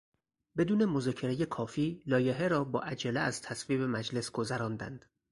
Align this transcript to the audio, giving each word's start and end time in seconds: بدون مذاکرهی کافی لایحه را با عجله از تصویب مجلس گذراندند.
بدون 0.57 0.85
مذاکرهی 0.85 1.45
کافی 1.45 2.03
لایحه 2.05 2.47
را 2.47 2.63
با 2.63 2.79
عجله 2.81 3.19
از 3.19 3.41
تصویب 3.41 3.81
مجلس 3.81 4.31
گذراندند. 4.31 5.05